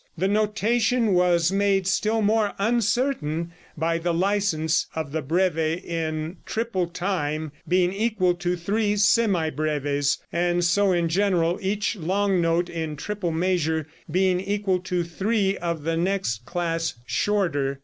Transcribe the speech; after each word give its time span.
The 0.17 0.27
notation 0.27 1.13
was 1.13 1.51
made 1.51 1.85
still 1.85 2.23
more 2.23 2.53
uncertain 2.57 3.51
by 3.77 3.99
the 3.99 4.15
license 4.15 4.87
of 4.95 5.11
the 5.11 5.21
breve 5.21 5.57
in 5.59 6.37
triple 6.43 6.87
time 6.87 7.51
being 7.67 7.93
equal 7.93 8.33
to 8.33 8.55
three 8.55 8.95
semibreves, 8.95 10.17
and 10.33 10.63
so 10.63 10.91
in 10.91 11.07
general 11.07 11.59
each 11.61 11.97
long 11.97 12.41
note 12.41 12.67
in 12.67 12.95
triple 12.95 13.29
measure 13.31 13.85
being 14.09 14.39
equal 14.41 14.79
to 14.79 15.03
three 15.03 15.55
of 15.59 15.83
the 15.83 15.97
next 15.97 16.47
class 16.47 16.95
shorter. 17.05 17.79